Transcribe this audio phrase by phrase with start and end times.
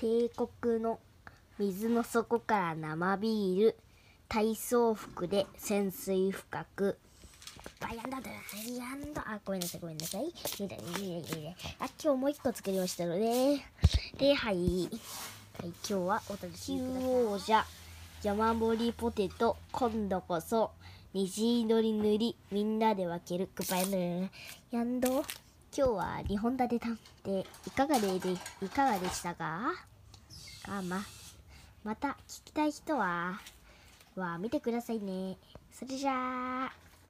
[0.00, 0.98] 帝国の
[1.58, 3.76] 水の底から生ビール
[4.30, 6.96] 体操服で潜水深く。
[7.82, 10.24] あやんだだやんだあごめんなさいごめんなさい。
[10.24, 11.22] いいだいいいい
[11.80, 13.58] あ今日もう一個作りましたので。
[14.16, 17.10] ではい、はい、今日はお楽しみください。
[17.26, 17.66] 王者
[18.22, 20.70] 山盛りポテト今度こそ
[21.12, 23.48] 虹色に塗りみんなで分ける。
[23.54, 24.30] くばやぬ
[24.70, 25.24] やんど今
[25.72, 27.44] 日は2本立て探偵。
[27.66, 28.32] いかがでで
[28.62, 29.89] いかがでしたか？
[30.68, 31.02] あま
[31.84, 33.40] また聞きたい人は
[34.16, 35.36] は見てくださいね。
[35.72, 36.89] それじゃあ。